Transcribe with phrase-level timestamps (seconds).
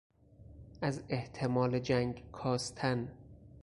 [0.81, 3.11] از احتمال جنگ کاستن